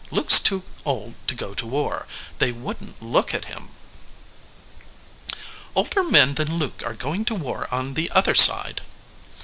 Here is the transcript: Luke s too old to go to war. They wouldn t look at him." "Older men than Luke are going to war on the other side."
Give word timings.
Luke 0.09 0.31
s 0.31 0.39
too 0.39 0.63
old 0.83 1.13
to 1.27 1.35
go 1.35 1.53
to 1.53 1.67
war. 1.67 2.07
They 2.39 2.51
wouldn 2.51 2.93
t 2.95 3.05
look 3.05 3.35
at 3.35 3.45
him." 3.45 3.69
"Older 5.75 6.03
men 6.03 6.33
than 6.33 6.55
Luke 6.57 6.81
are 6.83 6.95
going 6.95 7.23
to 7.25 7.35
war 7.35 7.67
on 7.71 7.93
the 7.93 8.09
other 8.09 8.33
side." 8.33 8.81